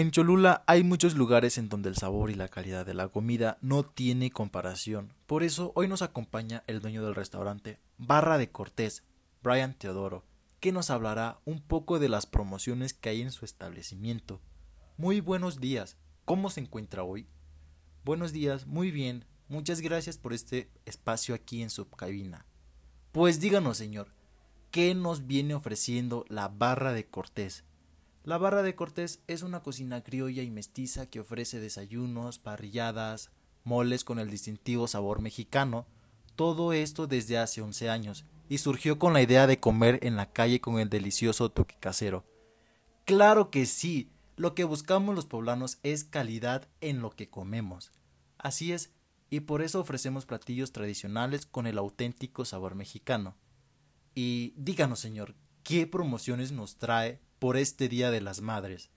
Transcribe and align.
En 0.00 0.12
Cholula 0.12 0.64
hay 0.66 0.82
muchos 0.82 1.14
lugares 1.14 1.58
en 1.58 1.68
donde 1.68 1.90
el 1.90 1.94
sabor 1.94 2.30
y 2.30 2.34
la 2.34 2.48
calidad 2.48 2.86
de 2.86 2.94
la 2.94 3.08
comida 3.08 3.58
no 3.60 3.84
tiene 3.84 4.30
comparación. 4.30 5.12
Por 5.26 5.42
eso 5.42 5.72
hoy 5.74 5.88
nos 5.88 6.00
acompaña 6.00 6.64
el 6.68 6.80
dueño 6.80 7.04
del 7.04 7.14
restaurante 7.14 7.78
Barra 7.98 8.38
de 8.38 8.50
Cortés, 8.50 9.04
Brian 9.42 9.74
Teodoro, 9.74 10.24
que 10.58 10.72
nos 10.72 10.88
hablará 10.88 11.42
un 11.44 11.60
poco 11.60 11.98
de 11.98 12.08
las 12.08 12.24
promociones 12.24 12.94
que 12.94 13.10
hay 13.10 13.20
en 13.20 13.30
su 13.30 13.44
establecimiento. 13.44 14.40
Muy 14.96 15.20
buenos 15.20 15.60
días. 15.60 15.98
¿Cómo 16.24 16.48
se 16.48 16.60
encuentra 16.60 17.02
hoy? 17.02 17.28
Buenos 18.02 18.32
días, 18.32 18.66
muy 18.66 18.90
bien. 18.90 19.26
Muchas 19.48 19.82
gracias 19.82 20.16
por 20.16 20.32
este 20.32 20.70
espacio 20.86 21.34
aquí 21.34 21.60
en 21.60 21.68
su 21.68 21.90
cabina. 21.90 22.46
Pues 23.12 23.38
díganos, 23.38 23.76
señor, 23.76 24.14
¿qué 24.70 24.94
nos 24.94 25.26
viene 25.26 25.54
ofreciendo 25.54 26.24
la 26.30 26.48
Barra 26.48 26.94
de 26.94 27.06
Cortés? 27.06 27.64
La 28.22 28.36
Barra 28.36 28.62
de 28.62 28.74
Cortés 28.74 29.22
es 29.28 29.42
una 29.42 29.62
cocina 29.62 30.02
criolla 30.02 30.42
y 30.42 30.50
mestiza 30.50 31.06
que 31.06 31.20
ofrece 31.20 31.58
desayunos, 31.58 32.38
parrilladas, 32.38 33.30
moles 33.64 34.04
con 34.04 34.18
el 34.18 34.30
distintivo 34.30 34.88
sabor 34.88 35.22
mexicano, 35.22 35.86
todo 36.36 36.74
esto 36.74 37.06
desde 37.06 37.38
hace 37.38 37.62
11 37.62 37.88
años, 37.88 38.26
y 38.50 38.58
surgió 38.58 38.98
con 38.98 39.14
la 39.14 39.22
idea 39.22 39.46
de 39.46 39.58
comer 39.58 40.00
en 40.02 40.16
la 40.16 40.30
calle 40.32 40.60
con 40.60 40.78
el 40.78 40.90
delicioso 40.90 41.50
toque 41.50 41.76
casero. 41.80 42.26
Claro 43.06 43.50
que 43.50 43.64
sí, 43.64 44.10
lo 44.36 44.54
que 44.54 44.64
buscamos 44.64 45.14
los 45.14 45.24
poblanos 45.24 45.78
es 45.82 46.04
calidad 46.04 46.68
en 46.82 47.00
lo 47.00 47.10
que 47.10 47.30
comemos. 47.30 47.90
Así 48.36 48.72
es, 48.72 48.90
y 49.30 49.40
por 49.40 49.62
eso 49.62 49.80
ofrecemos 49.80 50.26
platillos 50.26 50.72
tradicionales 50.72 51.46
con 51.46 51.66
el 51.66 51.78
auténtico 51.78 52.44
sabor 52.44 52.74
mexicano. 52.74 53.34
Y 54.14 54.52
díganos, 54.58 55.00
señor, 55.00 55.34
¿qué 55.62 55.86
promociones 55.86 56.52
nos 56.52 56.76
trae 56.76 57.18
por 57.40 57.56
este 57.56 57.88
Día 57.88 58.12
de 58.12 58.20
las 58.20 58.42
Madres. 58.42 58.90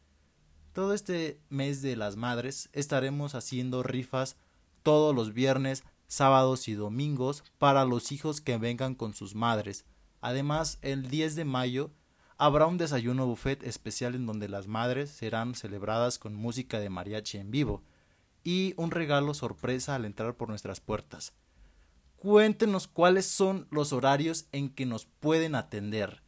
Todo 0.74 0.94
este 0.94 1.40
mes 1.50 1.82
de 1.82 1.96
las 1.96 2.18
Madres 2.18 2.70
estaremos 2.74 3.34
haciendo 3.34 3.82
rifas 3.82 4.36
todos 4.84 5.16
los 5.16 5.34
viernes, 5.34 5.84
sábados 6.08 6.68
y 6.68 6.74
domingos 6.74 7.44
para 7.58 7.86
los 7.86 8.12
hijos 8.12 8.42
que 8.42 8.58
vengan 8.58 8.96
con 8.96 9.14
sus 9.14 9.34
madres. 9.34 9.86
Además, 10.22 10.78
el 10.82 11.10
10 11.10 11.36
de 11.36 11.46
mayo 11.46 11.92
habrá 12.38 12.68
un 12.68 12.78
desayuno 12.78 13.26
buffet 13.26 13.64
especial 13.64 14.14
en 14.14 14.26
donde 14.26 14.50
las 14.50 14.68
madres 14.68 15.10
serán 15.10 15.56
celebradas 15.56 16.20
con 16.20 16.36
música 16.36 16.80
de 16.80 16.90
mariachi 16.90 17.38
en 17.38 17.50
vivo 17.50 17.82
y 18.44 18.74
un 18.76 18.92
regalo 18.92 19.34
sorpresa 19.34 19.96
al 19.96 20.04
entrar 20.04 20.36
por 20.36 20.50
nuestras 20.50 20.82
puertas. 20.82 21.34
Cuéntenos 22.18 22.88
cuáles 22.88 23.26
son 23.26 23.68
los 23.72 23.94
horarios 23.94 24.48
en 24.52 24.70
que 24.70 24.86
nos 24.86 25.06
pueden 25.06 25.56
atender. 25.56 26.24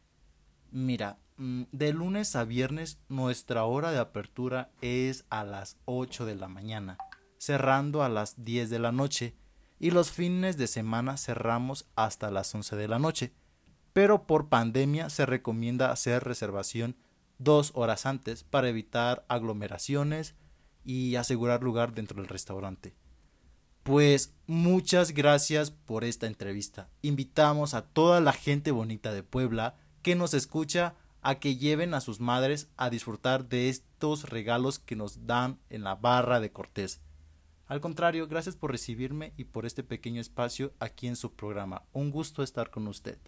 Mira, 0.70 1.18
de 1.38 1.92
lunes 1.92 2.34
a 2.36 2.44
viernes 2.44 2.98
nuestra 3.08 3.64
hora 3.64 3.90
de 3.90 3.98
apertura 3.98 4.70
es 4.80 5.24
a 5.28 5.44
las 5.44 5.76
8 5.84 6.24
de 6.24 6.34
la 6.34 6.48
mañana, 6.48 6.98
cerrando 7.38 8.02
a 8.02 8.08
las 8.08 8.42
10 8.44 8.70
de 8.70 8.78
la 8.78 8.92
noche, 8.92 9.34
y 9.78 9.90
los 9.90 10.10
fines 10.10 10.56
de 10.56 10.66
semana 10.66 11.16
cerramos 11.16 11.86
hasta 11.96 12.30
las 12.30 12.54
11 12.54 12.76
de 12.76 12.88
la 12.88 12.98
noche. 12.98 13.32
Pero 13.92 14.26
por 14.26 14.48
pandemia 14.48 15.10
se 15.10 15.26
recomienda 15.26 15.90
hacer 15.90 16.24
reservación 16.24 16.96
dos 17.38 17.72
horas 17.74 18.06
antes 18.06 18.44
para 18.44 18.68
evitar 18.68 19.24
aglomeraciones 19.28 20.34
y 20.84 21.16
asegurar 21.16 21.62
lugar 21.62 21.92
dentro 21.92 22.20
del 22.20 22.28
restaurante. 22.28 22.94
Pues 23.82 24.34
muchas 24.46 25.12
gracias 25.12 25.70
por 25.70 26.04
esta 26.04 26.26
entrevista. 26.26 26.88
Invitamos 27.02 27.74
a 27.74 27.82
toda 27.82 28.20
la 28.20 28.32
gente 28.32 28.70
bonita 28.70 29.12
de 29.12 29.22
Puebla 29.22 29.76
que 30.02 30.14
nos 30.14 30.34
escucha 30.34 30.94
a 31.26 31.40
que 31.40 31.56
lleven 31.56 31.92
a 31.92 32.00
sus 32.00 32.20
madres 32.20 32.68
a 32.76 32.88
disfrutar 32.88 33.48
de 33.48 33.68
estos 33.68 34.30
regalos 34.30 34.78
que 34.78 34.94
nos 34.94 35.26
dan 35.26 35.58
en 35.70 35.82
la 35.82 35.96
barra 35.96 36.38
de 36.38 36.52
Cortés. 36.52 37.00
Al 37.66 37.80
contrario, 37.80 38.28
gracias 38.28 38.54
por 38.54 38.70
recibirme 38.70 39.32
y 39.36 39.42
por 39.42 39.66
este 39.66 39.82
pequeño 39.82 40.20
espacio 40.20 40.72
aquí 40.78 41.08
en 41.08 41.16
su 41.16 41.32
programa. 41.32 41.82
Un 41.92 42.12
gusto 42.12 42.44
estar 42.44 42.70
con 42.70 42.86
usted. 42.86 43.18